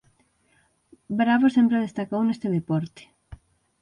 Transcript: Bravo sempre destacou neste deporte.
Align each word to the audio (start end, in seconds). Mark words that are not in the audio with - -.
Bravo 1.19 1.45
sempre 1.49 1.83
destacou 1.85 2.21
neste 2.23 2.47
deporte. 2.57 3.03